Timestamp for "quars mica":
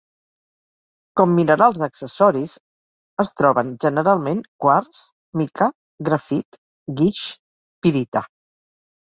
4.65-5.69